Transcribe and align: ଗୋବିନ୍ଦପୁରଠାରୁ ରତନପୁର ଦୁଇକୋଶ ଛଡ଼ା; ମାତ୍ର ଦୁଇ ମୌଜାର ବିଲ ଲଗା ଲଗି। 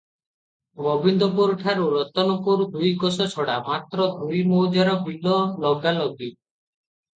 ଗୋବିନ୍ଦପୁରଠାରୁ 0.85 1.89
ରତନପୁର 1.97 2.65
ଦୁଇକୋଶ 2.77 3.29
ଛଡ଼ା; 3.35 3.59
ମାତ୍ର 3.69 4.09
ଦୁଇ 4.25 4.43
ମୌଜାର 4.57 4.99
ବିଲ 5.07 5.39
ଲଗା 5.69 5.97
ଲଗି। 6.03 6.35